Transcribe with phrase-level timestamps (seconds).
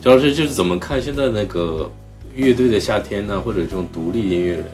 [0.00, 1.90] 焦老师就是怎么看现在那个
[2.34, 4.64] 乐队的夏天呢，或者这种独立音乐人、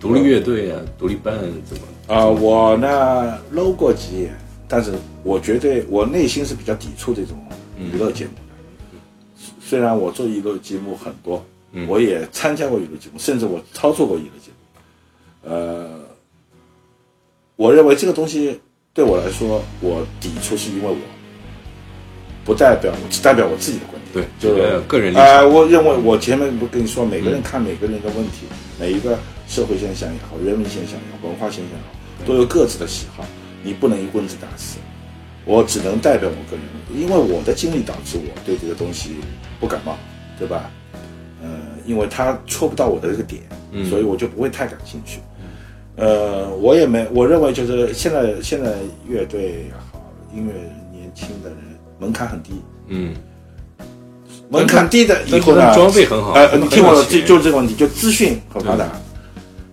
[0.00, 1.82] 独立乐队啊、独立 band 怎么？
[2.06, 4.34] 啊、我呢搂过几眼，
[4.66, 7.38] 但是我绝对我内心是比较抵触这种
[7.78, 8.40] 娱乐节目的。
[9.60, 11.44] 虽然我做娱乐节目很多，
[11.86, 15.54] 我也参加过娱乐节目，甚至我操作过娱乐节目。
[15.54, 16.00] 呃，
[17.54, 18.58] 我认为这个东西
[18.94, 20.96] 对我来说，我抵触是因为我
[22.50, 24.12] 不代表只代表我自己的观点。
[24.12, 25.48] 对，就是个个人立啊、场。
[25.48, 33.24] 我认为我前面不跟你说，每个人看每个人的问题，每一个社会现象也好，人文现象也好，文化现象也好，都有各自的喜好，
[33.62, 34.78] 你不能一棍子打死。
[35.44, 39.14] 我只能代表我个人，因为我的经历导致我对这个东西
[39.60, 39.96] 不感冒，
[40.36, 40.68] 对吧？
[41.40, 41.48] 呃，
[41.86, 43.40] 因为他戳不到我的这个点，
[43.88, 45.20] 所以我就不会太感兴趣。
[45.94, 48.74] 呃，我也没，我认为就是现在现在
[49.08, 50.02] 乐队也好，
[50.34, 50.52] 音乐
[50.92, 51.58] 年轻的人
[52.00, 52.50] 门槛很低，
[52.88, 53.14] 嗯，
[54.48, 58.88] 门槛低的以后呢，装备很好呃，你听我的，就很有钱就是这个问题，就资讯很发达，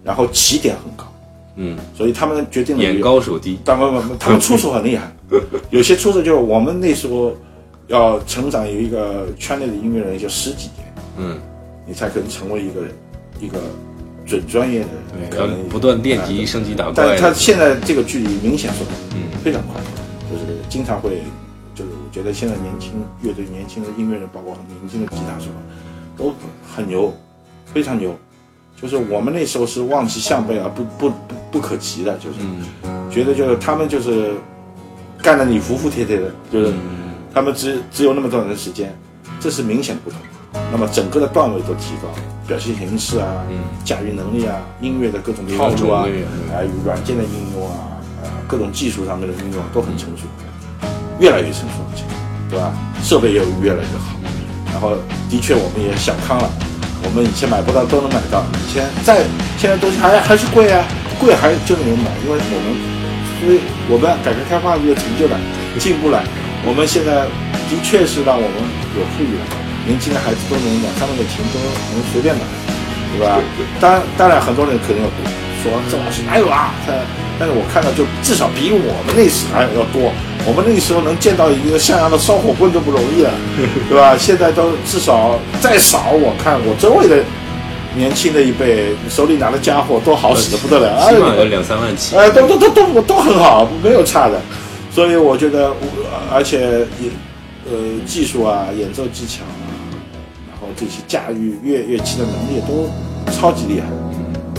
[0.03, 1.11] 然后起点很高，
[1.55, 3.57] 嗯，所以他们决定了眼高手低。
[3.63, 5.11] 当然，他们出手很厉害，
[5.71, 7.35] 有些出手就是我们那时候
[7.87, 11.39] 要成长，有一个圈内的音乐人就十几年，嗯，
[11.87, 12.81] 你才可能成为一个
[13.39, 13.57] 一个
[14.25, 14.87] 准专业的
[15.19, 17.31] 人，可能不断练级、升级打怪但是他。
[17.33, 19.79] 现在这个距离明显缩短，嗯，非常快，
[20.29, 21.21] 就是经常会，就是
[22.07, 25.47] 我觉得现在年轻乐队、年轻的音乐人，包括很年轻的吉他手，
[26.15, 26.33] 都
[26.73, 27.13] 很牛，
[27.65, 28.15] 非常牛。
[28.81, 32.37] 就是我们那时候是望其项背啊，不不不不可及的，就是、
[33.11, 34.35] 觉得就是他们就是
[35.21, 36.73] 干得你服服帖帖的，就是
[37.33, 38.95] 他们只只有那么短的时间，
[39.41, 40.17] 这是明显不同。
[40.71, 42.07] 那么整个的段位都提高，
[42.47, 43.45] 表现形式啊，
[43.83, 46.07] 驾驭能力啊，音乐的各种套路啊，
[46.53, 50.23] 啊、软件的应用啊，呃，各种技术上面的应用都很成熟，
[51.19, 52.03] 越来越成熟，而且，
[52.49, 52.71] 对吧？
[53.03, 54.17] 设备也越来越好，
[54.71, 54.97] 然后
[55.29, 56.49] 的确我们也小康了，
[57.03, 59.23] 我们以前买不到都能买到，以前在
[59.57, 60.83] 现在东西还还是贵啊，
[61.19, 62.67] 贵还就能买，因为我们
[63.39, 65.37] 所以我们改革开放有成就了，
[65.79, 66.21] 进步了，
[66.65, 67.25] 我们现在
[67.69, 68.57] 的确是让我们
[68.97, 69.45] 有富裕了，
[69.85, 71.57] 年轻的孩子都能两三万的钱都
[71.93, 72.41] 能随便买，
[73.13, 73.39] 对吧？
[73.79, 75.05] 当，当然很多人可能
[75.61, 76.73] 说这老师哪有啊？
[76.85, 76.93] 他
[77.39, 80.11] 但是我看到就至少比我们那时还要多。
[80.45, 83.31] 我们那个时候能见到一个像样的烧火棍都不容易了，
[83.89, 84.15] 对吧？
[84.17, 87.21] 现在都至少再少，我看我周围的
[87.95, 92.15] 年轻的一辈手里拿的家伙都好使的不得了，起码有两三万起。
[92.15, 94.39] 哎，都都都都都很好，没有差的。
[94.89, 95.85] 所以我觉得，我
[96.33, 96.59] 而且
[97.01, 97.09] 也
[97.69, 99.67] 呃技术啊、演奏技巧啊，
[100.49, 102.89] 然后这些驾驭乐乐器的能力都
[103.31, 103.87] 超级厉害，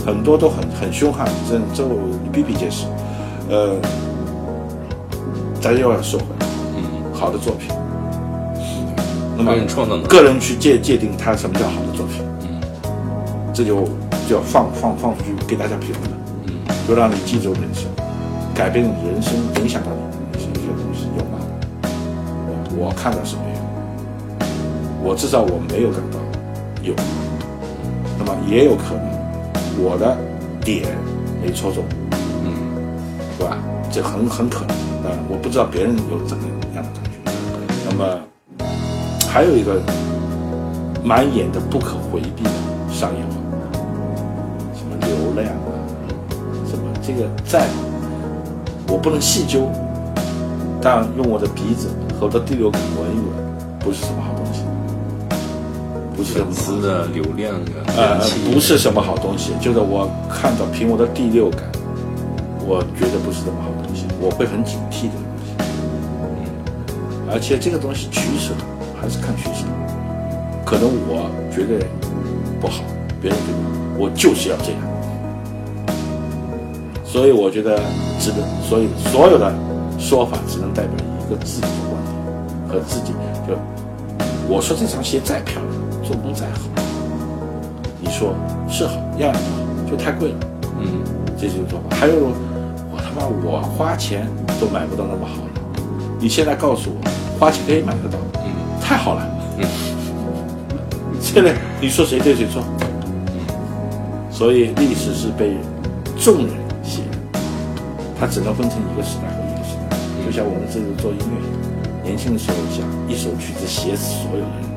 [0.05, 1.83] 很多都很很凶悍，这这
[2.31, 2.85] 比比皆是。
[3.49, 3.75] 呃，
[5.61, 6.45] 咱又要说回来，
[6.77, 6.83] 嗯。
[7.13, 7.67] 好的作品，
[9.35, 12.23] 那么个人创造个人去界界定它什么叫好的作品，
[13.53, 13.83] 这就
[14.27, 16.17] 就要放放放出去给大家评论了，
[16.87, 17.89] 就让你记住人生，
[18.55, 21.39] 改变你人生，影响到你的人生，这些东西有吗？
[22.47, 23.59] 我我看到是没有，
[25.03, 26.19] 我至少我没有感到
[26.81, 26.93] 有，
[28.17, 29.18] 那么也有可能
[29.81, 30.17] 我的
[30.61, 30.95] 点
[31.41, 31.83] 没戳中，
[32.43, 32.51] 嗯，
[33.37, 33.57] 对吧？
[33.91, 34.75] 这很很可能，
[35.09, 36.43] 啊，我不知道别人有怎么
[36.75, 37.17] 样的感觉。
[37.89, 38.19] 那么
[39.27, 39.81] 还有一个
[41.03, 42.49] 满眼的不可回避的
[42.91, 43.35] 商业化，
[44.75, 45.71] 什么流量啊，
[46.67, 47.67] 什么这个在，
[48.87, 49.67] 我不能细究，
[50.81, 51.87] 但用我的鼻子
[52.19, 54.35] 和我的第六感闻一闻，不是什么好，
[56.19, 57.55] 不是粉丝的流量
[57.95, 58.19] 啊，呃，
[58.51, 61.61] 不是什么好东西，就是我看到凭我的第六感，
[62.67, 65.55] 我觉得不是什么好东西，我会很警惕这个东西。
[66.19, 68.51] 嗯，而且这个东西取舍
[68.99, 69.63] 还是看取舍，
[70.65, 71.85] 可能我觉得
[72.59, 72.83] 不好，
[73.21, 73.57] 别人觉得
[73.97, 74.81] 我就是要这样，
[77.05, 77.79] 所以我觉得
[78.19, 79.49] 只能，所以所有的
[79.97, 80.91] 说法只能代表
[81.25, 83.13] 一个自己的观点和自己
[83.47, 83.55] 就，
[84.49, 85.78] 我说这双鞋再漂亮，
[86.09, 86.61] 做工再好。
[88.01, 88.33] 你说
[88.67, 90.39] 是好，样样都好，就太贵了，
[90.81, 91.03] 嗯，
[91.37, 91.95] 这就是做法。
[91.95, 92.15] 还有，
[92.91, 94.27] 我他妈我花钱
[94.59, 95.83] 都买不到那么好的，
[96.19, 97.09] 你现在告诉我
[97.39, 98.49] 花钱可以买得到，嗯，
[98.81, 99.23] 太好了，
[99.59, 99.65] 嗯，
[101.21, 102.63] 现在你说谁对谁错？
[102.79, 102.89] 嗯
[104.31, 105.57] 所以历史是被
[106.17, 106.47] 众人
[106.81, 107.03] 写。
[107.03, 107.39] 的，
[108.19, 114.68] 它只能分成一个时代和一个时代，就像我们这次做音乐年轻的时候想一首曲子写死所有人，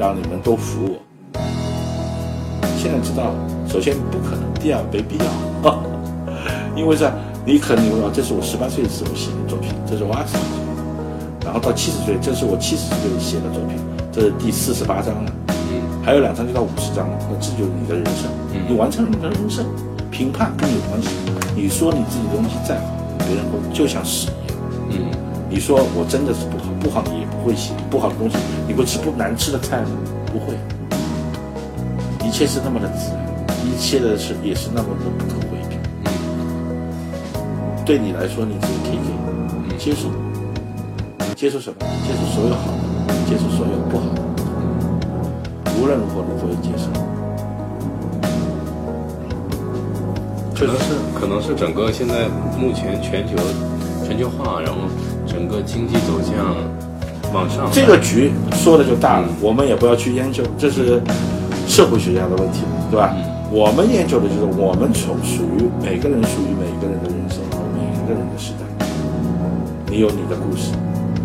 [0.00, 1.38] 让你们都服我。
[2.78, 3.34] 现在知道了，
[3.68, 5.78] 首先不可能，第二没必要，
[6.74, 7.12] 因为在？
[7.44, 10.40] 你可能会说这是我十八岁的时候写的作品，这是我二十岁，
[11.44, 13.76] 然后到七十岁，这是我七十岁写的作品，
[14.10, 15.32] 这是第四十八章了，
[15.72, 19.66] 嗯还有两章就到五十章了，那这就是你的人生，嗯你完成了你的人生，
[20.10, 21.08] 评判跟你有关系。
[21.56, 22.84] 你说你自己的东西再好，
[23.26, 24.56] 别人会就像屎一样。
[24.88, 24.96] 嗯
[25.48, 28.36] 你说我真的是不好，不好你会写，不好的东西
[28.68, 29.90] 你会吃不难吃的菜吗？
[30.32, 30.54] 不会，
[32.26, 33.18] 一切是那么的自然，
[33.66, 35.76] 一切的是也是那么的不可回避。
[37.84, 38.98] 对你来说，你自己可以
[39.68, 40.08] 给接受，
[41.34, 41.76] 接受什么？
[42.06, 42.70] 接受所有好
[43.08, 44.22] 的，接受所有不好的，
[45.80, 46.88] 无论如何你都会接受。
[50.54, 50.84] 可能是
[51.18, 52.28] 可能是整个现在
[52.58, 53.34] 目前全球
[54.04, 54.82] 全球化，然后
[55.26, 56.54] 整个经济走向
[57.32, 61.00] 往上，这个局说的就大了，我们也不要去研究，这是
[61.66, 63.14] 社会学家的问题，对吧？
[63.52, 68.86] 我们研究的就是我们从属于每个人属于每个人的人生和每一个人的时代，
[69.90, 70.70] 你有你的故事，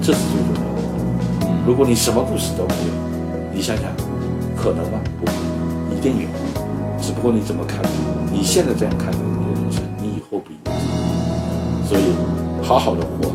[0.01, 1.51] 这是最重要的。
[1.67, 2.93] 如果你什么故事都没有，
[3.53, 3.85] 你想想，
[4.55, 4.99] 可能吗？
[5.19, 6.27] 不可能，一定有，
[7.01, 7.79] 只不过你怎么看？
[8.31, 10.73] 你现在这样看待你的人生，你以后不一定。
[11.87, 12.01] 所以，
[12.63, 13.31] 好好的活，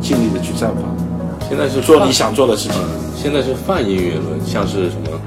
[0.00, 1.05] 尽力的去绽放。
[1.48, 2.80] 现在是做你想做的事情。
[2.80, 5.20] 嗯，现在是泛音乐论，像是什么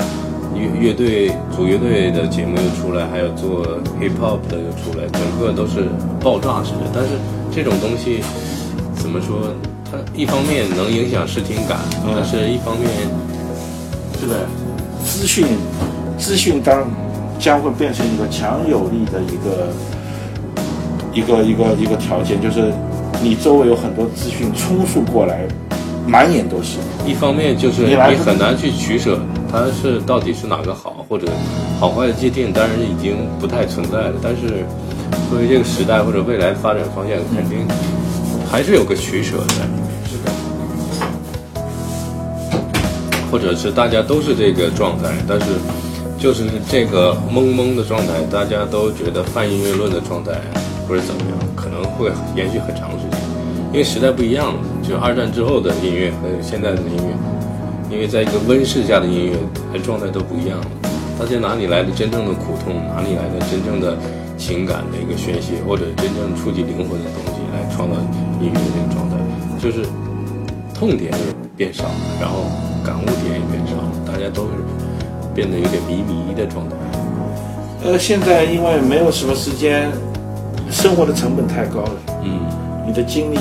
[0.55, 3.65] 乐乐队主乐队的节目又出来，还有做
[3.99, 5.87] hip hop 的又出来，整个都是
[6.21, 6.91] 爆炸式的。
[6.93, 7.09] 但是
[7.51, 8.21] 这种东西
[8.95, 9.53] 怎么说？
[9.91, 12.87] 它一方面能影响视听感，嗯但是一方面
[14.19, 14.45] 是的，
[15.03, 15.47] 资讯，
[16.15, 16.85] 资讯当
[17.39, 19.73] 将会变成一个强有力的一个
[21.11, 22.71] 一个一个一个条件，就是
[23.23, 25.47] 你周围有很多资讯冲述过来，
[26.07, 26.77] 满眼都是。
[27.05, 29.19] 一方面就是你很难去取舍，
[29.51, 31.27] 它是到底是哪个好，或者
[31.79, 34.13] 好坏的界定，当然已经不太存在了。
[34.21, 34.65] 但是
[35.29, 37.65] 作为这个时代或者未来发展方向，肯定
[38.51, 39.89] 还是有个取舍在里面。
[40.09, 40.31] 是的，
[43.31, 45.45] 或者是大家都是这个状态，但是
[46.19, 50.31] 就是这个懵懵的状态，大家都觉得泛音乐论的状态
[50.87, 53.08] 或者怎么样，可能会延续很长时间，
[53.71, 54.59] 因为时代不一样了。
[54.81, 59.37] 就二战之后的音乐和现在的音乐，因为在一个温室下的音乐，
[59.71, 60.65] 它状态都不一样了。
[61.19, 62.73] 大家哪里来的真正的苦痛？
[62.87, 63.97] 哪里来的真正的
[64.37, 67.95] 情感的一个宣泄，或者真正触及灵魂的东西来创造
[68.41, 69.15] 音乐的这个状态？
[69.59, 69.85] 就是
[70.73, 71.19] 痛点也
[71.55, 72.45] 变少了，然后
[72.83, 74.49] 感悟点也变少了，大家都是
[75.35, 76.75] 变得有点迷迷的状态。
[77.83, 79.91] 呃，现在因为没有什么时间，
[80.71, 81.91] 生活的成本太高了，
[82.23, 82.39] 嗯
[82.89, 83.37] 你的精力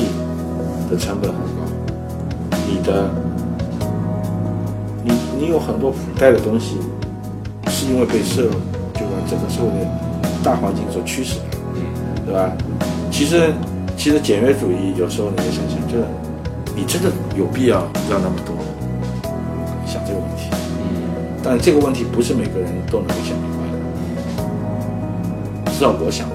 [0.91, 1.65] 的成本很高，
[2.69, 3.09] 你的，
[5.03, 6.77] 你你有很多附带的东西，
[7.69, 8.43] 是因为被社
[8.93, 9.87] 就是整个社会的
[10.45, 11.45] 大环境所驱使的，
[11.77, 11.81] 嗯
[12.27, 12.53] 对吧？
[13.11, 13.51] 其实
[13.97, 16.05] 其实简约主义有时候你也想想，就是
[16.77, 17.79] 你真的有必要
[18.11, 18.55] 要那么多？
[19.87, 21.09] 想这个问题，嗯
[21.43, 24.45] 但这个问题不是每个人都能够想明白
[25.65, 26.29] 的，至少我想。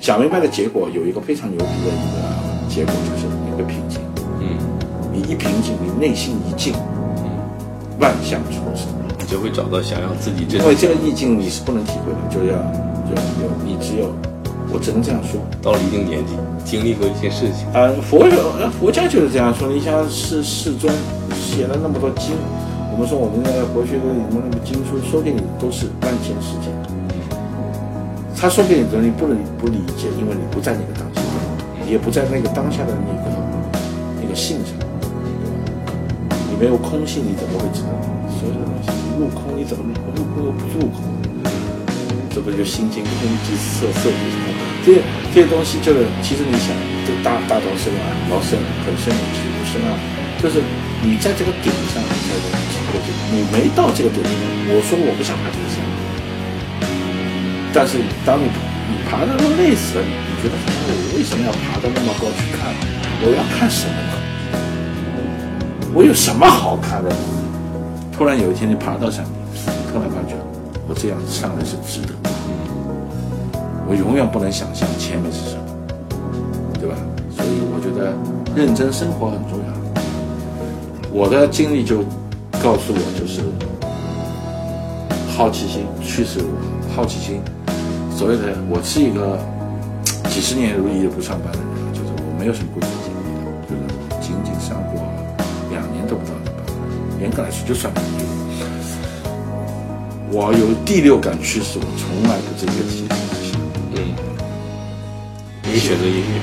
[0.00, 4.00] 想明白的结果有一个非常牛逼的一个结果，就是你会平静。
[4.40, 4.56] 嗯
[5.12, 6.72] 你一平静，你内心一静，
[7.98, 8.86] 万象出生。
[9.18, 12.56] 你就会找到想要自己真因为这个意境你是不能体会的，就要
[13.04, 14.10] 就有你只有，
[14.72, 15.38] 我只能这样说。
[15.60, 16.32] 到了一定年纪，
[16.64, 19.74] 经历过一些事情，呃，佛有呃佛家就是这样说的。
[19.74, 20.90] 你像世世尊
[21.34, 22.32] 写了那么多经，
[22.90, 26.72] 我们说我们的佛学的里面那个经书说给你都是万千世界，
[28.40, 31.20] 他说给你的你不能不理解，因为你不在那个当下，
[31.84, 33.28] 也不在那个当下的那个
[34.16, 34.72] 那个性上，
[36.48, 37.92] 你没有空性，你怎么会知道
[38.32, 38.88] 所有的东西？
[38.96, 40.16] 你入空，你怎么入空？
[40.16, 41.04] 入空又不入空，
[42.32, 43.12] 这不就心经空
[43.44, 44.56] 即色，色即空？
[44.88, 45.04] 这些
[45.36, 46.72] 这些东西，就是其实你想，
[47.04, 48.56] 这个大大道深啊，老深
[48.88, 49.92] 很深，其实不深啊，
[50.40, 50.64] 就是
[51.04, 53.20] 你在这个点上，你才能体会这个。
[53.36, 54.32] 你没到这个点上，
[54.72, 55.84] 我说我不想爬这个山，
[57.72, 58.44] 但是当你
[58.90, 62.74] 你爬的都累死了，你你觉得我为什么要爬到那么高去看？
[63.22, 64.12] 我要看什么呢？
[65.94, 67.10] 我有什么好看的？
[68.12, 69.32] 突然有一天你爬到山顶，
[69.92, 70.34] 突然发觉
[70.88, 72.30] 我这样上来是值得的。
[73.88, 75.62] 我永远不能想象前面是什么，
[76.74, 76.94] 对吧？
[77.36, 78.12] 所以我觉得
[78.54, 79.66] 认真生活很重要。
[81.12, 81.98] 我的经历就
[82.62, 83.42] 告诉我，就是
[85.36, 86.50] 好奇心驱使我，
[86.94, 87.40] 好奇心。
[88.20, 89.40] 所谓的我是一个
[90.28, 93.80] 几十年如一日不上班的人，就是我没有什么工作经历的，就是
[94.20, 95.00] 仅仅上过
[95.72, 96.60] 两年都不到的班，
[97.16, 97.88] 严格来说就算。
[100.28, 103.16] 我有第六感驱使我，从来不这个体验。
[103.96, 104.12] 嗯，
[105.72, 106.36] 你选择音乐，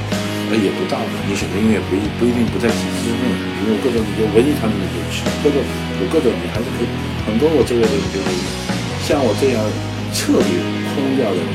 [0.49, 5.61] 呃也不到的，你选择音乐不一不一定不在体制之内，你有各种你就文艺团体你就去，各种
[6.01, 6.89] 有各种你还是可以。
[7.29, 8.25] 很多我这个人就是
[9.05, 9.61] 像我这样
[10.17, 10.49] 彻底
[10.95, 11.45] 空掉的人，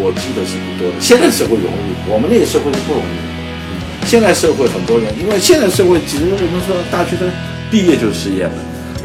[0.00, 0.96] 我记得是不多的。
[0.98, 4.08] 现在社会容易，我们那个社会是不容易的。
[4.08, 7.28] 现在社会很多人，因为现在社会其实我们说大学生
[7.70, 8.52] 毕业就失业了，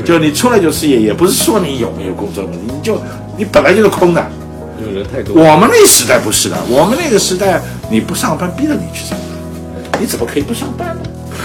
[0.05, 3.01] 就你出来就失业，也不是说你有没有工作问题，你就
[3.37, 4.25] 你本来就是空的。
[4.95, 5.35] 人太多。
[5.35, 7.61] 我们那时代不是的，我们那个时代
[7.91, 11.01] 你不上班逼着你去上班，你怎么可以不上班呢？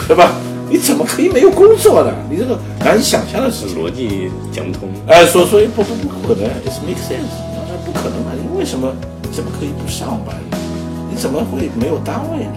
[0.07, 0.33] 对吧？
[0.68, 2.12] 你怎么可以没有工作呢？
[2.28, 3.78] 你这个难以想象的事情。
[3.78, 4.88] 逻辑讲不通。
[5.06, 8.32] 哎，所所以不不不可能，it make sense，那不可能啊！
[8.35, 8.92] 你为什么
[9.23, 10.35] 你怎么可以不上班？
[11.08, 12.52] 你怎么会没有单位呢？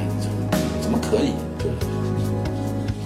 [0.51, 1.33] 你怎么可以？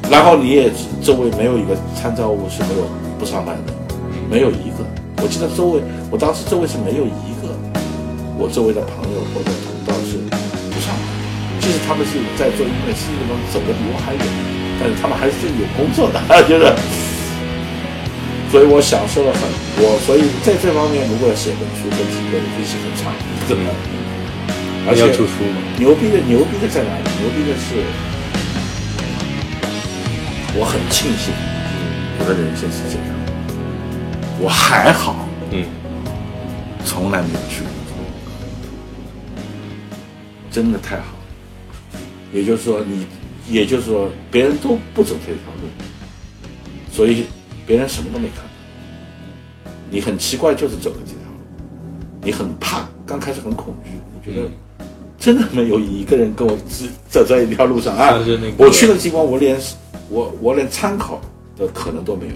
[0.10, 2.86] 然后你也周围没有一个参照物是没有
[3.20, 3.74] 不上班的，
[4.30, 4.86] 没有一个。
[5.22, 5.82] 我记得周围，
[6.12, 7.50] 我当时周围是没有一个，
[8.38, 9.50] 我周围的朋友或者
[11.64, 14.22] 班，即使他们是在做音乐，事业中走的比我还远，
[14.80, 16.68] 但是他们还是有工作的， 就是。
[18.52, 19.42] 所以我享受了很，
[19.82, 23.12] 我所以在这方面，如果要写本书跟几个人一起很长，
[23.48, 23.72] 真的。
[24.86, 25.58] 而且要出书吗？
[25.80, 27.04] 牛逼的牛逼的在哪里？
[27.18, 27.82] 牛逼的是，
[30.54, 31.34] 我很庆幸，
[32.20, 33.10] 我的人生是这样，
[34.38, 35.66] 我还好，嗯，
[36.86, 38.06] 从来没有去过，
[40.52, 41.13] 真的太好了。
[42.34, 43.06] 也就是说，你，
[43.50, 45.70] 也就是说，别人都不走这条路，
[46.92, 47.26] 所以
[47.66, 49.72] 别人什么都没看到。
[49.90, 51.38] 你很奇怪，就是走了这条路，
[52.24, 54.50] 你很怕，刚开始很恐惧，你觉得。
[55.20, 58.20] 真的没有一个人跟我走走在一条路上啊！
[58.58, 59.58] 我去的地方，我连
[60.10, 61.22] 我我连参考
[61.56, 62.34] 的可能都没有，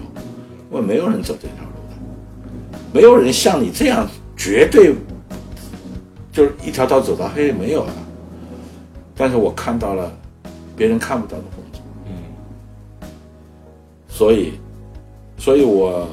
[0.70, 4.94] 我没有人走这条路的，没有人像你这样绝对
[6.32, 7.92] 就是一条道走到黑，没有啊。
[9.18, 10.16] 但是我看到了
[10.76, 13.08] 别人看不到的风景，嗯，
[14.08, 14.52] 所以，
[15.36, 16.08] 所以我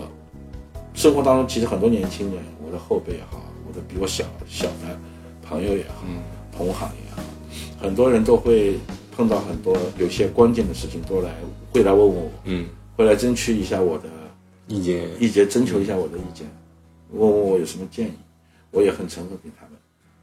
[0.96, 5.00] 生活当中其实很多年轻人，我的后辈也好，我的比我小小的
[5.42, 6.18] 朋友也好，嗯。
[6.58, 7.22] 同行也好，
[7.82, 8.78] 很多人都会
[9.14, 11.30] 碰到很多有些关键的事情，都来
[11.74, 14.06] 会来问问我，嗯，会来争取一下我的
[14.66, 16.48] 意见，意见征求一下我的意见，
[17.12, 18.14] 问问我有什么建议，
[18.72, 19.78] 我也很诚恳给他们，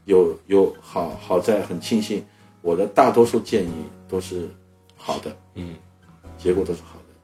[0.07, 2.25] 有有好好在很庆幸
[2.62, 3.73] 我的大多数建议
[4.09, 4.49] 都是
[4.97, 5.75] 好的，嗯，
[6.38, 7.14] 结果都是好的。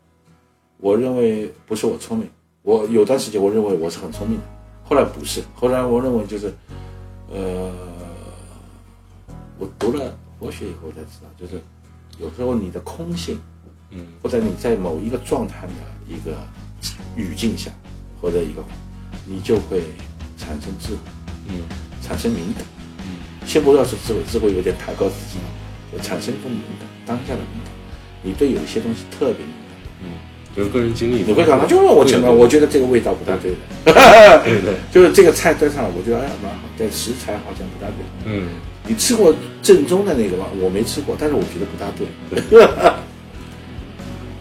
[0.77, 2.29] 我认为不是我聪明，
[2.63, 4.45] 我有段时间我认为我是很聪明的，
[4.85, 6.53] 后来不是，后来我认为就是，
[7.33, 7.73] 呃。
[9.61, 11.61] 我读了佛学以后才知道，就是
[12.21, 13.37] 有时候你的空性，
[13.91, 15.73] 嗯，或者你在某一个状态的
[16.07, 16.37] 一个
[17.17, 17.69] 语境下，
[18.23, 18.63] 或者一个，
[19.27, 19.83] 你就会
[20.37, 21.01] 产生智慧，
[21.49, 21.63] 嗯，
[22.01, 22.78] 产生敏感，嗯，
[23.49, 25.39] 先不要说智慧，智慧有点抬高自己，
[25.91, 27.73] 就产生一种敏感，当下的敏感，
[28.23, 29.75] 你对有些东西特别敏感，
[30.05, 30.13] 嗯，
[30.55, 31.65] 就是个人经历，你会干嘛？
[31.65, 38.49] 就是我前面我觉得这个味道不大对的，对对，就是这个菜端上来，我觉得哎蛮好，但食材好像不大对，嗯。
[38.91, 40.47] 你吃过正宗的那个吗？
[40.63, 42.07] 我没吃过，但是我觉得不大对。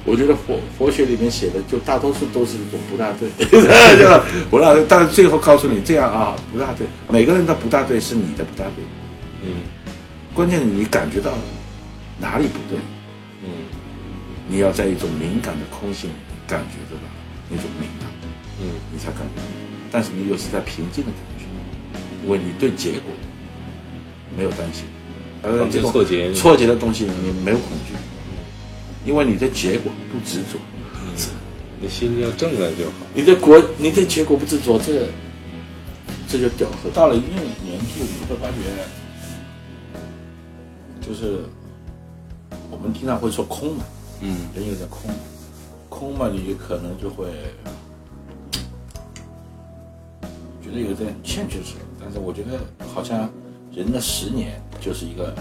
[0.07, 4.23] 我觉得佛佛学里面写的，就大多数都是一种不大对，对吧？
[4.49, 6.87] 不大对，但是最后告诉你这样啊，不大对。
[7.09, 8.85] 每个人的不大对是你的不大对，
[9.43, 9.61] 嗯。
[10.33, 11.33] 关键你感觉到
[12.17, 12.79] 哪里不对，
[13.43, 13.49] 嗯。
[14.47, 16.09] 你要在一种敏感的空性
[16.47, 17.03] 感觉得到
[17.49, 18.07] 那种敏感，
[18.61, 19.41] 嗯，你才感觉。
[19.91, 21.43] 但是你又是在平静的感觉，
[22.23, 23.11] 因为你对结果。
[24.37, 24.83] 没有担心，
[25.41, 27.95] 呃，这种错觉错觉的东西你没有恐惧，
[29.07, 30.59] 因为你的结果不执着，
[31.79, 32.91] 你心要正了就好。
[33.13, 35.07] 你的果，你的结果不执着，这
[36.27, 36.89] 这就屌丝。
[36.93, 37.29] 到了一定
[37.63, 38.55] 年纪，你会发觉，
[40.99, 41.39] 就是
[42.69, 43.85] 我们经常会说空嘛，
[44.19, 45.09] 嗯，人有点空，
[45.87, 47.27] 空嘛，你可能就会
[50.61, 52.59] 觉得有点欠缺什么，但是我觉得
[52.93, 53.29] 好像。
[53.73, 55.35] 人的十年就是一个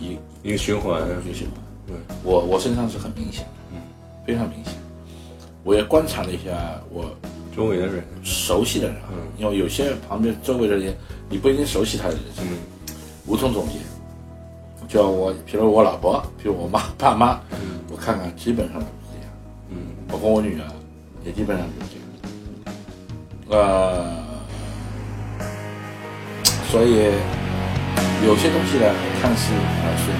[0.00, 1.60] 一一个循环，一个循环。
[1.86, 3.78] 对，我我身上是很明显的，嗯，
[4.26, 4.72] 非常明显。
[5.64, 7.10] 我也观察了一下我
[7.56, 10.96] 周围的人，熟悉的人，嗯，因为有些旁边周围的人，
[11.28, 12.58] 你不一定熟悉他的人，嗯，
[13.26, 13.74] 无从总结。
[14.88, 19.30] 就我，比如我老婆，比如我妈爸妈，嗯，我看看基本上都是这样，
[19.70, 19.76] 嗯，
[20.08, 20.66] 包括我女儿，
[21.24, 21.92] 也基本上就是
[23.48, 23.64] 这样。
[23.64, 24.24] 呃，
[26.70, 27.12] 所以。
[28.24, 28.84] 有些东西呢，
[29.20, 30.16] 看似啊顺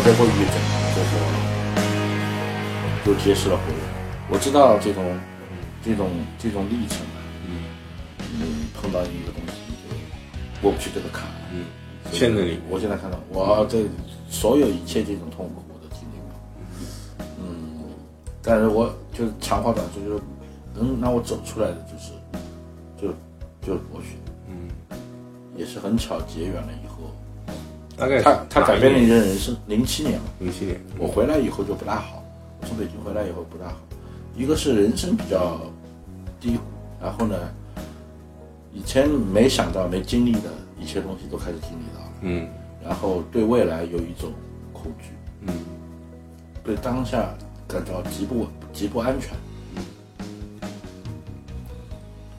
[0.00, 0.56] 我在过抑郁症，
[0.96, 1.12] 就是
[3.04, 3.76] 就结识了朋友。
[4.30, 5.04] 我知道这种、
[5.84, 7.20] 这种、这种历程啊，
[8.32, 9.92] 嗯，碰到一个东西，你就
[10.62, 11.28] 过不去这个坎。
[11.52, 11.66] 嗯，
[12.10, 12.40] 现在。
[12.70, 13.84] 我现在看到，我这
[14.30, 16.32] 所有一切这种痛苦我都经历过。
[17.38, 17.84] 嗯，
[18.42, 20.22] 但是我就是长话短说，就是
[20.74, 22.12] 能让我走出来的，就是
[22.96, 23.08] 就
[23.60, 24.16] 就是博学。
[24.48, 24.70] 嗯，
[25.58, 26.72] 也是很巧结缘了
[28.00, 29.54] 大概他他改变了你你的人生。
[29.66, 32.24] 零七年嘛，零七年，我回来以后就不大好，
[32.62, 33.76] 我从北京回来以后不大好，
[34.34, 35.60] 一个是人生比较
[36.40, 36.62] 低谷，
[36.98, 37.36] 然后呢，
[38.72, 42.48] 以前没想到、没经历的一些东西都开始经历到了，嗯
[42.82, 44.32] 然后对未来有一种
[44.72, 45.10] 恐惧，
[45.42, 45.52] 嗯
[46.64, 47.34] 对当下
[47.68, 49.36] 感到极不稳、极不安全，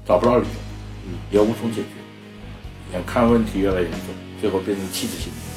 [0.08, 0.54] 找不到理由，
[1.06, 1.90] 嗯也无从解决，
[2.94, 4.08] 眼看问题越来越严重，
[4.40, 5.51] 最后变成气质性的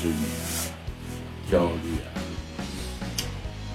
[0.00, 0.72] 失眠啊、
[1.52, 2.16] 焦虑啊，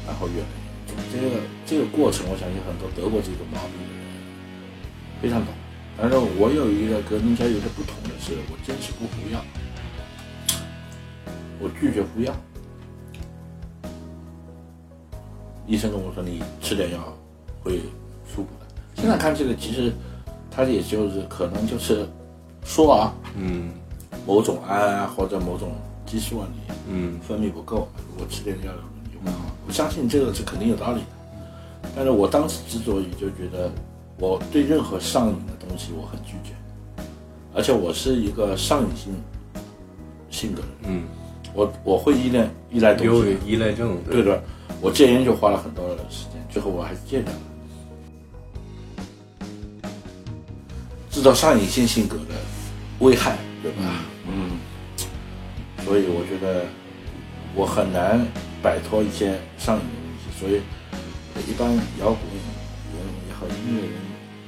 [0.08, 0.66] 然后越来越。
[1.14, 4.02] 这个这个过程，我相信很多得过这个毛病的人
[5.22, 5.54] 非常懂。
[5.96, 9.40] 但是我有一个跟人家有点不同的是，我坚持不服药，
[11.60, 12.34] 我拒绝服药。
[15.68, 17.00] 医生跟我说你吃点药
[17.62, 17.78] 会
[18.26, 18.66] 舒服的。
[18.96, 19.94] 现在看这个，其实
[20.50, 22.08] 他也就是可能就是
[22.64, 23.72] 说啊，嗯
[24.26, 25.72] 某种胺啊或者某种
[26.06, 27.20] 激素啊，你嗯。
[27.20, 28.72] 分泌不够，如果吃点药
[29.12, 29.46] 就会好。
[29.68, 33.72] 我相信这个是肯定有道理的，但是我当时之所以就觉得
[34.20, 36.54] 我对任何上瘾的东西我很拒绝，
[37.54, 39.14] 而且我是一个上瘾性
[40.30, 41.04] 性格的人，嗯，
[41.54, 44.24] 我我会依赖依赖东西，依赖症，对。
[44.24, 44.42] 的，
[44.82, 47.40] 我戒烟就花了很多的时间，最后我还是戒掉了。
[51.10, 52.36] 知道上瘾性性格的
[53.00, 53.78] 危害，对吧？
[54.28, 54.60] 嗯，
[55.86, 56.66] 所以我觉得
[57.54, 58.20] 我很难
[58.62, 60.60] 摆脱一些上瘾的东西，所以
[61.48, 61.70] 一般
[62.00, 62.42] 摇滚人
[63.30, 63.92] 也好，音乐人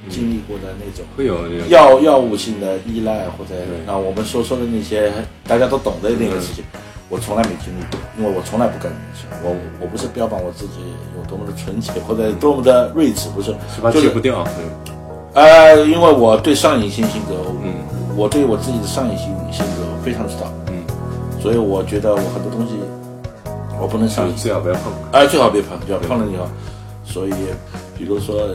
[0.08, 3.78] 经历过的那种会有这个药药物性的依赖，或者对。
[3.86, 5.12] 那我们所说的那些
[5.46, 6.64] 大家都懂的那个事情，
[7.08, 9.42] 我从来没经历过，因为我从来不干这件事。
[9.44, 10.80] 我我不是标榜我自己
[11.16, 13.92] 有多么的纯洁或者多么的睿智，不是，是吧？
[13.92, 14.94] 就不掉，嗯
[15.34, 17.74] 呃，因为我对上瘾性性格，嗯。
[18.16, 20.67] 我对我自己的上瘾性性格非常知道，嗯，
[21.40, 22.74] 所以我觉得我很多东西
[23.80, 24.92] 我不能上就瘾，最好不要碰。
[25.12, 26.18] 哎，最好别碰，要碰。
[26.18, 26.46] 了以后，
[27.04, 27.32] 所以
[27.96, 28.54] 比如说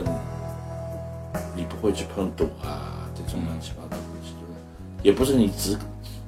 [1.56, 4.52] 你不会去碰赌啊这种乱七八糟的东西，就是
[5.02, 5.76] 也不是你指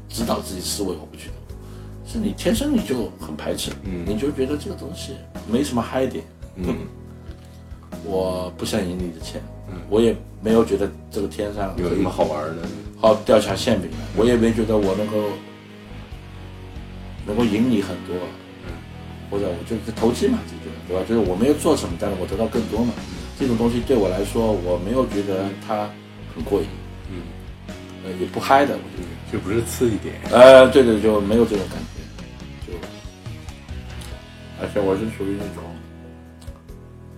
[0.09, 1.55] 指导自己思维我不去赌，
[2.11, 4.05] 是你天生你就很排斥，嗯。
[4.07, 5.17] 你就觉得这个东西
[5.47, 6.25] 没什么嗨点，
[6.57, 6.75] 嗯。
[8.05, 9.43] 我不想赢你的钱，
[9.91, 12.63] 我也没有觉得这个天上有什么好玩的？
[12.99, 15.17] 好掉下馅饼来，我也没觉得我能够
[17.27, 18.15] 能够赢你很多，
[19.31, 21.05] 或者我就是投机嘛，这个对吧？
[21.09, 22.93] 就是我没有做什么，但是我得到更多嘛。
[23.39, 25.91] 这种东西对我来说，我没有觉得它
[26.35, 26.67] 很过瘾，
[27.11, 27.23] 嗯，
[28.05, 29.09] 呃，也不嗨的，我觉得。
[29.33, 30.15] 就不是刺一点。
[30.31, 32.79] 呃，对对，就没有这种感觉，就，
[34.63, 35.65] 而且我是属于那种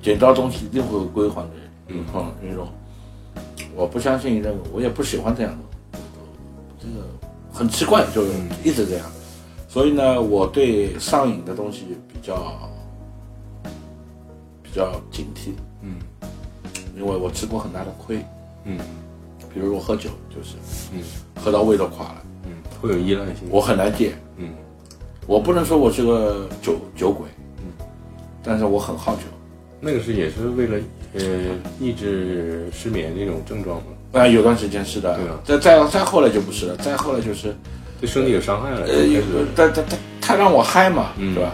[0.02, 2.04] 捡到东西一定会归还的人，嗯。
[2.10, 2.66] 哼，那种，
[3.76, 5.52] 我不相信任务，我也不喜欢这样
[5.92, 5.98] 的，
[6.80, 7.06] 这个
[7.52, 8.48] 很奇怪，就嗯。
[8.64, 9.06] 一直这样，
[9.68, 12.58] 所以呢，我对上瘾的东西比较
[14.62, 15.50] 比较警惕，
[15.82, 15.96] 嗯。
[16.96, 18.24] 因为我吃过很大的亏，
[18.64, 18.78] 嗯。
[19.52, 20.56] 比如我喝酒，就是
[20.92, 21.00] 嗯。
[21.36, 23.46] 喝到胃都垮了，嗯，会有依赖性。
[23.50, 24.14] 我很难戒。
[24.38, 24.48] 嗯。
[25.26, 27.26] 我不能说我是个酒酒鬼，
[27.58, 27.86] 嗯，
[28.42, 29.22] 但是我很好酒。
[29.80, 30.78] 那个是也是为了
[31.12, 31.22] 呃
[31.78, 33.86] 抑制失眠这种症状吗？
[34.12, 35.38] 啊、有段时间是的，对啊。
[35.44, 37.54] 再再再后来就不是了，再后来就是，
[38.00, 41.52] 对身体有伤害了，呃，有开始他他他他让我嗨嘛，嗯对吧？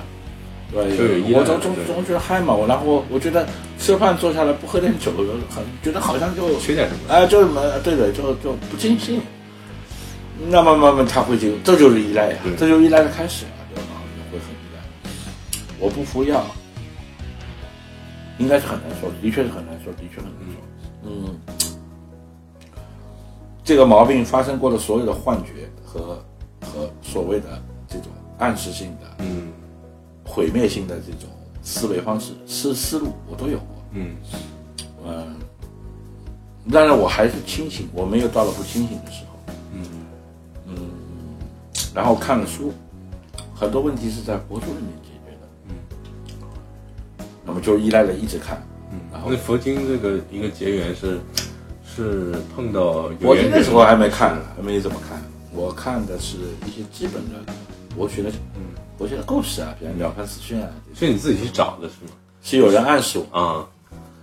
[0.73, 3.47] 对我总总总觉得嗨嘛，我然后我觉得
[3.79, 5.13] 吃饭坐下来不喝点酒，
[5.49, 7.01] 很觉得好像就缺点什么。
[7.09, 9.21] 哎，就是么对的，就就不尽兴。
[10.49, 14.81] 那么慢慢他会就这就是依赖呀、对这就是依赖的开始啊，就然后就会很依赖。
[15.79, 16.45] 我不服药，
[18.39, 20.61] 应该是很难受，的确是很难受，的确很难受。
[21.07, 21.39] 嗯，
[23.63, 26.21] 这个毛病发生过的所有的幻觉和
[26.65, 29.53] 和所谓的这种暗示性的、嗯
[30.27, 31.29] 毁灭性的这种
[31.63, 33.85] 思维方式、思思路，我都有过。
[33.93, 34.17] 嗯
[35.07, 35.37] 嗯，
[36.73, 39.55] 当然我还是清醒，我没有到了不清醒的时候。
[39.75, 39.85] 嗯
[41.95, 42.73] 然后看了书，
[43.55, 45.47] 很多问题是在佛书里面解决的。
[45.69, 45.77] 嗯，
[47.45, 48.61] 那么就依赖着一直看。
[48.91, 51.21] 嗯然后那佛经这个一个结缘是
[51.85, 55.14] 是碰到有我那时候还没看，还没怎么看。
[55.55, 56.37] 我看的是
[56.67, 57.53] 一些基本的
[57.97, 58.63] 博学的，嗯，
[58.99, 62.11] 博学的故事啊，比如《了凡四训》啊，是你自己去找的是吗？
[62.43, 63.69] 是有人暗示我，啊，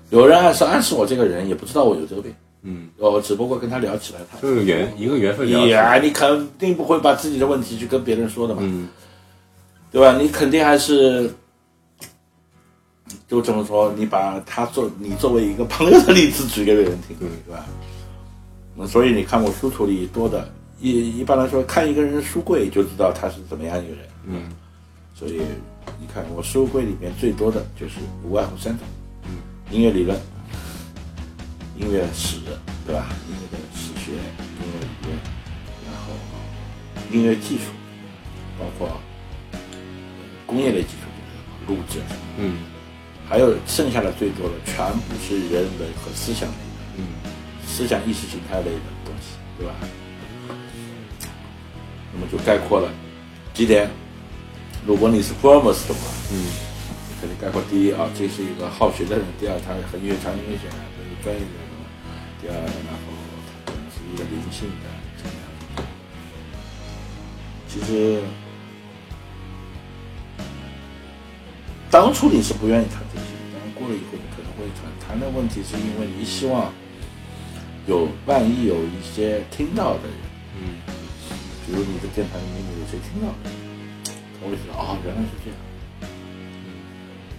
[0.10, 8.88] 有人暗示暗示我这个人也不知道我有这个病，嗯，哦，只不过跟他聊起来，他就是缘一个缘分呀，你肯定不会把自己的问题去跟别人说的嘛，嗯。
[9.94, 10.17] 对吧？
[10.17, 11.30] 你肯定还是，
[13.28, 17.65] 就这么说，你把他做你作为一个朋友的例子举给别人听，对对吧？
[18.74, 20.50] 那所以你看我书橱里多的，
[20.82, 24.08] 一一般来说，看一个人的书柜就知道他是怎么样一个人。
[24.28, 24.52] 嗯
[25.13, 25.39] 所以
[26.00, 28.88] 你看我书柜里面最多的就是无外乎三种，
[29.26, 29.38] 嗯，
[29.70, 30.20] 音乐理论、
[31.78, 32.38] 音乐史，
[32.88, 33.10] 对吧？
[33.30, 35.17] 音乐的史学、音乐理论，
[35.86, 36.13] 然后
[37.12, 37.65] 音乐技术，
[38.58, 39.00] 包括
[39.52, 39.60] 呃
[40.48, 42.00] 工业类技术，录制，
[42.39, 42.58] 嗯
[43.30, 47.04] 还有剩下的最多的全部是人文和思想类的，嗯
[47.67, 49.76] 思想意识形态类的东西，对吧？
[52.13, 52.91] 那么就概括了
[53.54, 53.89] 几点。
[54.86, 56.00] 如果你是 Promus 的话，
[56.32, 56.45] 嗯
[57.21, 60.63] 肯定概括第一啊，这是一个好学的人；第二，他很乐长音乐学，
[60.97, 61.69] 这是专业的人；
[62.41, 63.13] 第二，然后
[63.45, 64.89] 他可能是一个灵性的
[65.21, 65.86] 这样。
[67.67, 68.21] 其实
[71.91, 74.89] 当初你是不愿意谈这些，但是过了以后你可能会谈。
[75.08, 76.74] 谈的问题是因为你希望
[77.86, 80.17] 有万一有一些听到的人，
[80.58, 80.74] 嗯
[81.65, 83.50] 比如你的键盘里面有谁听到的，
[84.39, 85.58] 他会知道啊，原来是这样。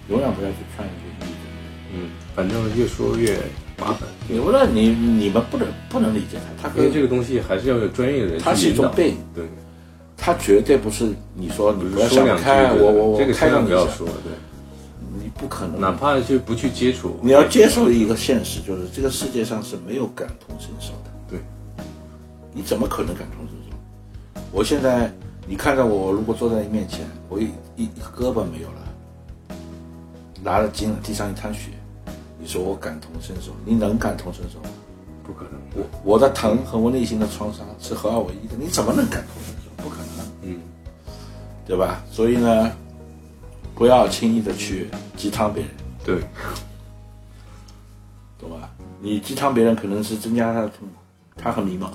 [0.09, 1.43] 永远不要去看一个异人。
[1.95, 3.37] 嗯，反正越说越
[3.77, 8.73] 麻烦，你不道，你你们不能不能理解他，他个因为这个东西还是要有专业的人去他是一。
[8.73, 9.45] 种病，对，
[10.17, 14.33] 他绝对不是你说你不要想说两句开，我我我这个千开导你不要说，对，
[15.21, 21.11] 你不可能，哪怕就不去接触，你要接受一个现实，就是这个世界上是没有感同身受的。
[21.29, 21.39] 对，
[22.53, 23.72] 你怎么可能感同身受？
[24.53, 25.11] 我现在
[25.47, 29.55] 你看到我，如果坐在你面前，我一一胳膊没有了，
[30.43, 31.71] 拿了筋了，地上一滩血，
[32.37, 34.69] 你说我感同身受，你能感同身受吗？
[35.23, 35.53] 不可能。
[35.73, 39.83] 我我的疼和我内心的创伤是合二为一的，你怎么能感同身受？
[39.83, 40.61] 不可能，嗯
[41.65, 42.03] 对吧？
[42.11, 42.71] 所以呢，
[43.73, 44.87] 不要轻易的去
[45.17, 45.71] 鸡汤别人，
[46.05, 46.19] 对，
[48.37, 48.69] 懂吧？
[49.01, 50.93] 你鸡汤别人可能是增加他的痛苦，
[51.35, 51.89] 他很迷茫，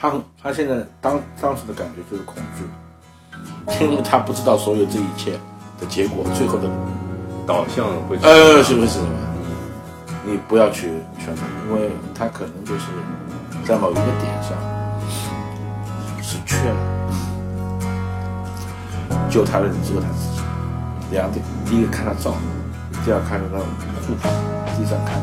[0.00, 2.64] 他很他现在当当时的感觉就是恐惧，
[3.84, 5.32] 因为他不知道所有这一切
[5.78, 6.70] 的结果，最后的
[7.46, 8.98] 导向会呃是不是？
[10.24, 12.86] 你不要去劝他，因为他可能就是
[13.64, 14.52] 在某一个点上
[16.22, 16.76] 是缺了，
[19.28, 20.40] 救他的人只有他自己。
[21.10, 22.34] 两点，第一个看他造，
[23.04, 24.30] 第二看他护法，
[24.78, 25.20] 第三看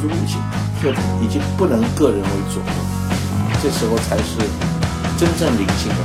[0.00, 0.40] 是悟性，
[0.80, 0.90] 这
[1.22, 2.66] 已经不能个人为主了，
[3.62, 4.38] 这时候才是
[5.18, 5.96] 真正灵性的。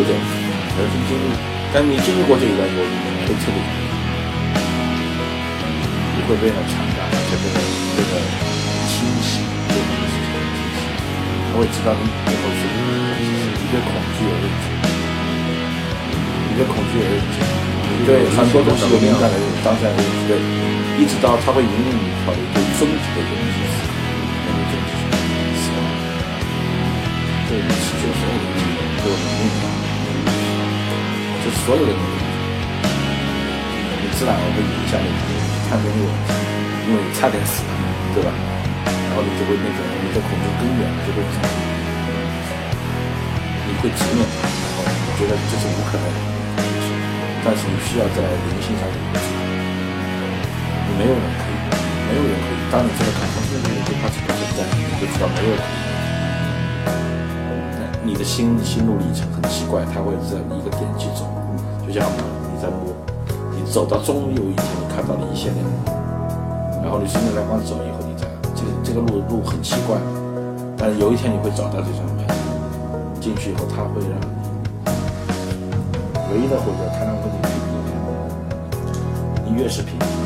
[0.00, 1.36] 人生经历，
[1.74, 3.58] 但你经历过这一段以后，你会彻底
[6.16, 7.60] 你会变得强大，而且变得
[7.92, 8.16] 变得
[8.88, 10.88] 清晰，对很多事情很清晰，
[11.52, 12.64] 他会知道你以后是
[13.60, 14.64] 你对恐惧有认知，
[16.48, 20.40] 你对恐惧有认知，你对很多东西有敏感的人，当下有认知，对，
[21.00, 23.96] 一直到他会引领你考虑对终极的认知思考，
[24.44, 25.80] 面对终极死亡，
[27.48, 28.68] 对你失去所有的东西
[29.00, 29.64] 都有能力的。
[31.40, 32.20] 就所有的东西，
[33.96, 35.08] 你自然而会影响你
[35.72, 36.36] 看见那个问题，
[36.84, 37.72] 因为你差点死了，
[38.12, 38.28] 对吧？
[38.84, 41.40] 然后你就会那种你的恐惧根源就会找
[43.64, 46.92] 你会直面它，然后你觉得这是无可奈何的事，
[47.40, 49.49] 但是你需要在灵性上有一个支撑你
[51.00, 51.56] 没有人可以，
[52.12, 52.60] 没有人可以。
[52.68, 55.88] 当你真的感同身受的对它是不存在，你就知道没有人可以。
[57.72, 61.24] 那你的心心路历程很奇怪，它会在一个点去走，
[61.88, 62.92] 就像你在摸，
[63.56, 65.96] 你走到终有一天你看到了一线亮光，
[66.84, 69.96] 然后你顺着亮光走以后，你再这个这个路路很奇怪，
[70.76, 72.28] 但是有一天你会找到这上面，
[73.24, 74.36] 进去以后它会让你
[76.28, 77.56] 唯一的或者它让问题是
[79.48, 80.19] 你越是平，你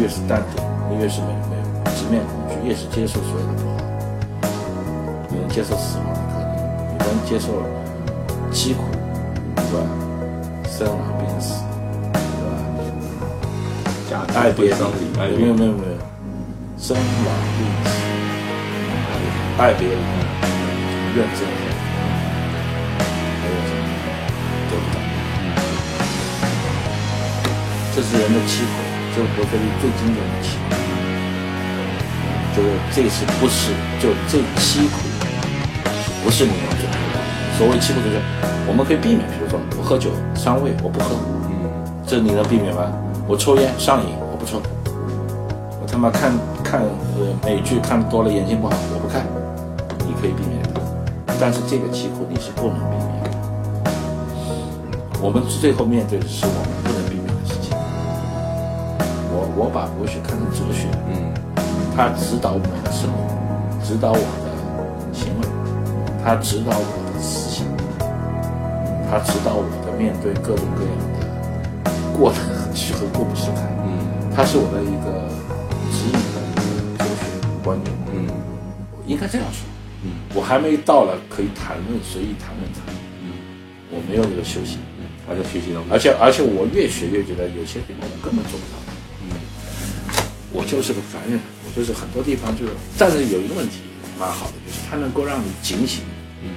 [0.00, 1.62] 越是淡定，你越是没没有
[1.96, 2.32] 直面恐
[2.62, 3.76] 惧，越是接受所有的不好，
[5.28, 6.48] 你能接受死亡的可能。
[6.92, 7.46] 你能接受
[8.52, 8.82] 凄苦，
[9.56, 9.78] 对吧？
[10.68, 11.46] 生老病死，
[12.12, 12.52] 对吧？
[14.08, 15.98] 家爱别丧礼，爱离，没有没有没有，
[16.78, 17.00] 生老
[17.56, 17.90] 病死，
[19.58, 19.94] 爱别离，
[21.16, 21.60] 怨憎会，
[23.40, 23.80] 还有什么
[24.70, 24.96] 得不到？
[27.94, 28.72] 这是人的凄苦，
[29.18, 30.78] 这是佛学里最经典的凄苦，
[32.54, 34.94] 就是这次不是就这七苦，
[36.22, 37.18] 不是你能做到的。
[37.58, 38.20] 所谓七苦就是
[38.68, 41.16] 我们可以避免，比如说我喝酒伤胃，我不喝，
[41.48, 41.50] 嗯
[42.06, 42.92] 这你能避免吗？
[43.26, 44.62] 我抽烟上瘾，我不抽，
[45.82, 46.30] 我他妈看
[46.62, 49.26] 看呃美剧看多了眼睛不好，我不看，
[50.06, 50.62] 你可以避免，
[51.40, 53.30] 但是这个七苦你是不能避免的。
[55.20, 56.77] 我们最后面对的是我们。
[59.58, 61.34] 我我把国学看成哲学，嗯
[61.96, 63.18] 它指导我的生活，
[63.84, 64.46] 指导我的
[65.12, 65.42] 行为，
[66.24, 67.66] 它指导我的思想，
[69.10, 72.38] 它指导我的面对各种各样的过得
[72.72, 73.66] 去和过不去看。
[73.82, 73.98] 嗯
[74.30, 75.26] 它是我的一个
[75.90, 76.38] 指引的
[77.02, 77.26] 哲学
[77.64, 78.30] 观点，嗯
[79.08, 79.66] 应该这样说。
[80.04, 82.86] 嗯我还没到了可以谈论随意谈论它，
[83.26, 83.34] 嗯，
[83.90, 84.78] 我没有这个修行，
[85.26, 85.90] 还在学习当中。
[85.90, 88.77] 而且而且我越学越觉得有些地方我根本做不到。
[90.68, 93.78] 就是个凡人，我就是很多地方就是，但是有一个问题
[94.20, 96.04] 蛮好的，就是它能够让你警醒。
[96.44, 96.50] 嗯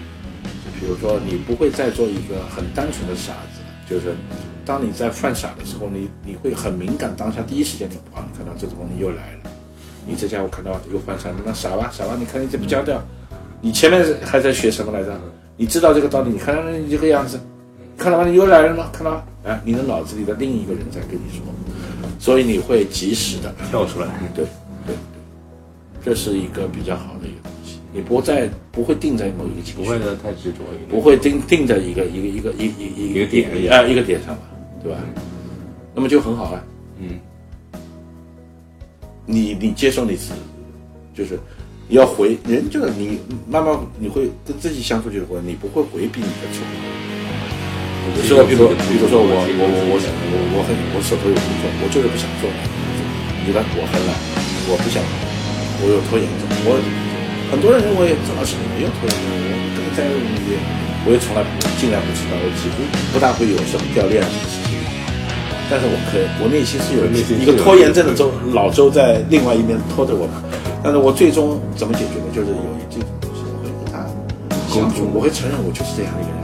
[0.44, 4.14] 就比如说，你不会再做一个很单纯的傻子，就是
[4.66, 9.52] 当你在犯傻的时候，你你会很敏感，当下第一时间就啊，你看到这种东西又来了，
[10.06, 13.02] 你这家伙看到又犯傻，那傻吧傻吧，你看你这不交掉，
[13.62, 15.18] 你前面还在学什么来着？
[15.56, 17.40] 你知道这个道理，你看你这个样子，
[17.98, 18.28] 看到吗？
[18.28, 18.90] 你又来了吗？
[18.92, 19.24] 看到吗？
[19.46, 21.46] 哎，你的脑子里的另一个人在跟你说，
[22.22, 24.08] 所以你会及时的跳出来。
[24.36, 24.48] 对对
[24.86, 24.96] 对，
[26.06, 34.44] 这是一个比较好的一个东西，你不再不会定在某一个情绪，不会的太执着，不会定定在一个一个一个一一个点一啊一个点上吧，
[34.84, 35.00] 对吧？
[35.96, 36.64] 那么就很好啊，
[37.00, 37.20] 嗯。
[39.26, 40.40] 你你接受你自己，
[41.16, 41.40] 就是
[41.88, 47.11] 你要回人，就是你慢慢你会跟自己相处就会，你不会回避你的错。
[48.22, 52.50] 比如说，比如比如说我我我我我我很我手头有工作，我就是不想做。
[53.46, 54.14] 你看我很懒，
[54.70, 55.02] 我不想，
[55.82, 56.46] 我有拖延症。
[56.66, 56.78] 我
[57.50, 60.58] 很多人认为郑老师你没有拖延症，我跟你在一起，
[61.06, 61.42] 我也从来
[61.78, 64.78] 尽量不知道，我几乎不大会有什么掉链子的事情。
[65.70, 70.34] 但是我可以，我内心是有一个拖延症的周老周在另外一边拖着我的，
[70.84, 72.28] 但是我最终怎么解决呢？
[72.36, 72.54] 就是有
[72.92, 74.04] 这种东西，我会跟他
[74.68, 76.41] 相处，我会承认我就是这样的一个人，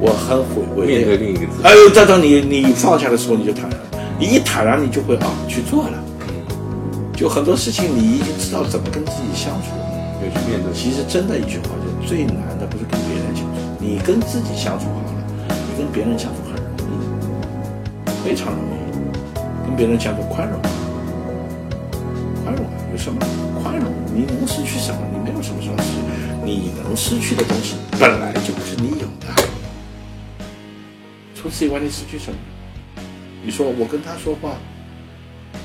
[0.00, 1.62] 我很悔悔面对另一个自己。
[1.62, 3.86] 哎呦，等到你你放下的时候，你就坦然了。
[4.18, 5.98] 你一坦然，你就会啊去做了。
[7.12, 9.76] 就很多事情，你已经知道怎么跟自己相处。
[10.24, 10.72] 有去面对。
[10.72, 18.80] 其实真的一句话，就最难的不是跟别人相处，你跟自己相处好了，你跟别人相处很容易，非常容易。
[19.66, 20.58] 跟别人相处宽容，
[22.42, 23.20] 宽容啊，有什么
[23.62, 23.92] 宽容？
[24.14, 24.98] 你能失去什么？
[25.12, 25.84] 你没有什么损失。
[26.42, 28.32] 你能失去的东西本来
[31.40, 32.38] 除此以外，你失去什么？
[33.42, 34.58] 你说我跟他说话，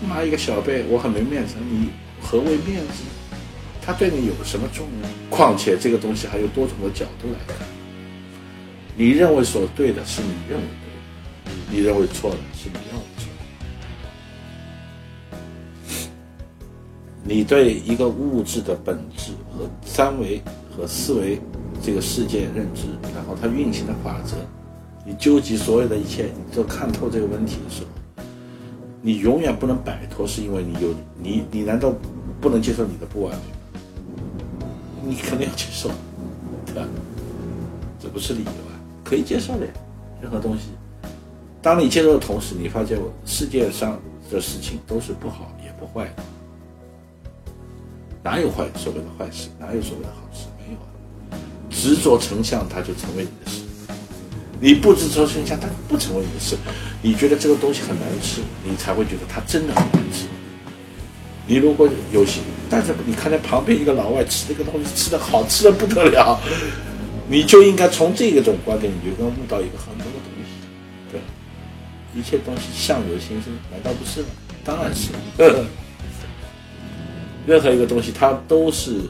[0.08, 1.56] 妈一个小辈，我很没面子。
[1.70, 1.90] 你
[2.22, 3.04] 何为面子？
[3.82, 5.10] 他对你有什么重要？
[5.30, 7.58] 况且这个东西还有多种的角度来看。
[8.96, 10.66] 你认为所对的是你认为
[11.44, 13.28] 对的，你认为错的是你认为错
[15.92, 16.08] 的。
[17.22, 20.42] 你对一个物质的本质和三维
[20.74, 21.38] 和四维
[21.84, 22.84] 这个世界认知，
[23.14, 24.38] 然后它运行的法则，
[25.18, 28.24] 纠结所有的一切，你都看透这个问题的时候，
[29.02, 31.94] 你永远不能摆脱，是因为你有你你难道
[32.42, 33.44] 不能接受你的不完美？
[35.08, 35.90] 你肯定要接受，
[36.66, 36.88] 对吧？
[38.00, 38.74] 这不是理由啊，
[39.04, 39.68] 可以接受的，
[40.22, 40.70] 任何东西。
[41.62, 44.00] 当你接受的同时，你发现世界上
[44.32, 46.24] 的事情都是不好也不坏的。
[48.24, 49.50] 哪有坏所谓的坏事？
[49.60, 50.46] 哪有所谓的好事？
[50.58, 50.86] 没有啊！
[51.70, 53.65] 执着成相，它就成为你的事；
[54.60, 56.56] 你不执着成相，它不成为你的事。
[57.02, 60.26] 你觉得这个东西很难吃，你才会觉得它真的很难吃。
[61.48, 66.40] 你如果有心，但是你看见旁边一个老外吃这个东西吃的好吃的不得了，
[67.28, 70.52] 你就应该从这个种观点，你就能悟到一个很多的东西。
[71.12, 71.22] 对，
[72.20, 74.28] 一切东西相由心生，难道不是吗？
[74.64, 75.12] 当然是。
[77.46, 79.02] 任何一个东西，它都是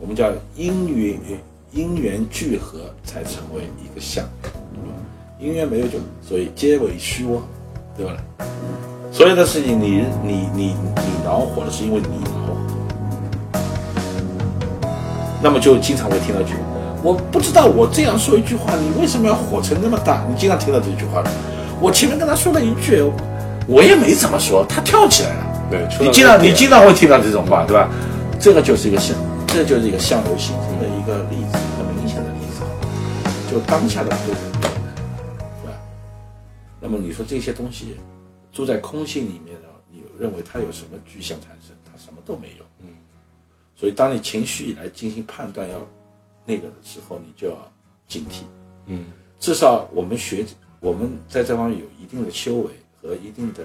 [0.00, 1.20] 我们叫因缘
[1.70, 4.24] 因缘聚合才成为一个相，
[5.38, 7.42] 因缘没有就，所以皆为虚妄，
[7.94, 8.12] 对吧？
[9.12, 12.56] 所有的事情你，你你你恼火了，是因为你恼火。
[15.42, 16.54] 那么就经常会听到一句
[17.04, 21.30] ：“我不知道我这样说一句话，你为什么要火成那么大？”你经常听到这句话了。
[21.80, 23.04] 我前面跟他说了一句，
[23.66, 25.46] 我也没怎么说，他跳起来了。
[25.70, 27.90] 对，你经常你经常会听到这种话，对吧？
[28.40, 29.14] 这个就是一个相，
[29.46, 30.77] 这就是一个相由心生
[31.08, 32.60] 个例子，很明显的例子，
[33.50, 34.68] 就当下的不对，
[35.62, 35.80] 对吧？
[36.82, 37.96] 那么你说这些东西
[38.52, 39.68] 住在空性里面呢？
[39.90, 41.74] 你认为它有什么具象产生？
[41.86, 42.64] 它什么都没有。
[42.80, 42.88] 嗯。
[43.74, 45.78] 所以当你情绪来进行判断要
[46.44, 47.72] 那个的时候，你就要
[48.06, 48.42] 警惕。
[48.84, 49.06] 嗯，
[49.40, 50.44] 至少我们学
[50.80, 53.64] 我们在这方面有一定的修为和一定的。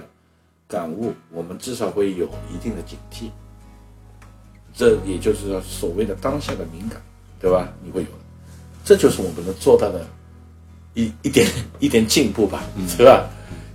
[0.66, 3.30] 感悟，我们至少会有一定的警惕。
[4.74, 7.00] 这也就是说，所谓的当下的敏感，
[7.44, 7.68] 对吧？
[7.84, 8.14] 你会有的，
[8.86, 10.08] 这就是我们能做到的
[10.94, 11.46] 一一点
[11.78, 13.30] 一点进步吧，是吧？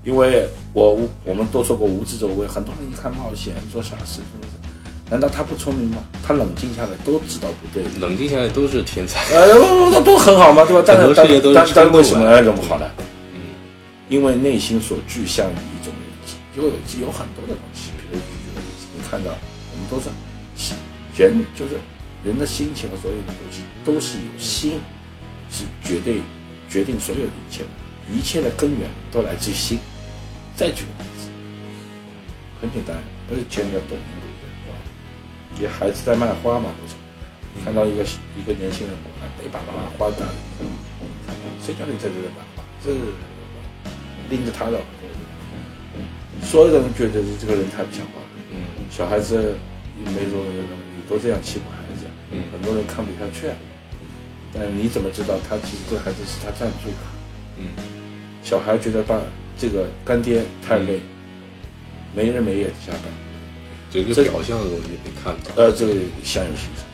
[0.04, 4.52] 因为我我们都说过无知者无畏，很多人一看冒险做傻事，是不是？
[5.10, 5.98] 难道他不聪明吗？
[6.26, 9.22] 他冷静下来都知道不对，冷静下来都是天才。
[9.34, 9.54] 呃，
[9.92, 10.82] 那都很好嘛，对吧？
[10.86, 12.90] 但是但但但为什么要这么好呢？
[13.34, 13.40] 嗯，
[14.08, 15.92] 因为内心所具象的一种
[16.56, 16.70] 有有
[17.02, 18.20] 有很多的东西，比如
[18.96, 20.08] 你看到我们都是
[21.22, 21.72] 人，就是
[22.24, 24.80] 人的心情和所有的东西都是由心，
[25.50, 26.20] 是绝对
[26.68, 27.68] 决定所有的一切的，
[28.12, 29.78] 一切的根源都来自于心。
[30.56, 31.28] 再举个例子，
[32.60, 32.96] 很简单，
[33.28, 34.74] 不是牵着抖音的，是吧？
[35.58, 36.94] 一个孩子在卖花嘛，不是？
[37.64, 38.04] 看到一个
[38.36, 38.96] 一个年轻人，
[39.44, 40.26] 一把把花带，
[41.64, 42.64] 谁叫你在这里买花？
[42.84, 42.90] 这
[44.30, 44.80] 拎着他的，
[46.42, 48.26] 所有的人觉得这个人太不像话了。
[48.50, 49.56] 嗯，小孩子
[50.04, 51.64] 没说你都这样欺负，
[52.30, 53.48] 嗯，很多人看不下去。
[54.52, 56.96] 但你怎么知道他其实这孩子是他赞助的？
[57.58, 57.66] 嗯，
[58.42, 59.20] 小孩觉得爸
[59.58, 61.00] 这个干爹太累，
[62.14, 63.02] 没日没夜加班，
[63.90, 66.84] 这个表象的东西你看到，呃，这个相由心生。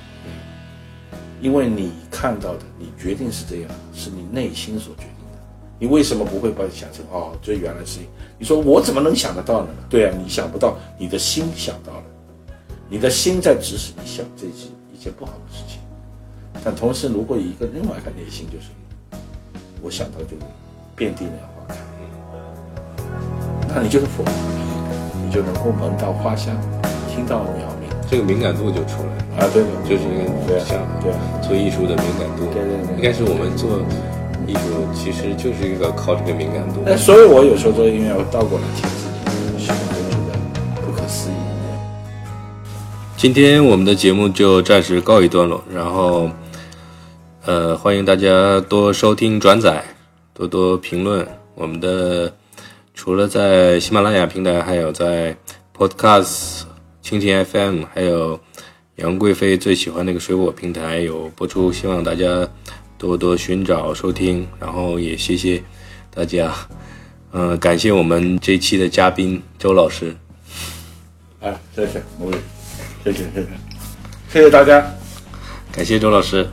[1.40, 5.38] 因为你看到的，你决定是这样，是你内心所决定的。
[5.78, 8.00] 你为什么不会把你想成哦，这原来是？
[8.38, 9.68] 你说我怎么能想得到呢？
[9.90, 12.04] 对啊，你想不到，你的心想到了，
[12.88, 14.68] 你的心在指使你想这些
[15.04, 15.80] 一件不好的事情。
[16.64, 18.68] 但同时，如果一个另外一个内心就是，
[19.82, 20.34] 我想到就
[20.96, 21.76] 遍地莲花开，
[23.68, 24.24] 那你就是佛，
[25.22, 26.56] 你就能够闻到花香，
[27.10, 29.44] 听到鸟鸣，这个敏感度就出来了。
[29.44, 30.08] 啊，对对，就是
[30.48, 31.12] 对像对
[31.46, 32.46] 做艺术的敏感度。
[32.54, 33.84] 对对对应该是我们做
[34.46, 36.80] 艺术，其实就是一个靠这个敏感度。
[36.86, 38.88] 那所以，我有时候做音乐，我倒过来听
[43.24, 46.30] 今天我们的节目就暂时告一段落，然后，
[47.46, 49.82] 呃，欢迎大家多收听转载，
[50.34, 52.30] 多多评论我们的。
[52.92, 55.34] 除了在喜马拉雅平台，还有在
[55.74, 56.64] Podcast、
[57.02, 58.38] 蜻蜓 FM，还有
[58.96, 62.46] 杨贵妃最喜欢那个水果平台有播出，希望大家
[62.98, 65.62] 多多寻找收听，然后也谢谢
[66.14, 66.52] 大家，
[67.32, 70.14] 嗯、感谢我们这期的嘉宾周老师。
[71.40, 72.02] 哎，谢谢，
[73.04, 73.46] 谢谢谢谢，
[74.32, 74.84] 谢谢大家。
[75.72, 76.48] 感谢周老师，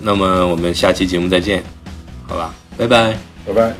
[0.00, 1.62] 那么我们下期节目再见，
[2.26, 3.16] 好吧，拜拜。
[3.46, 3.74] 拜拜。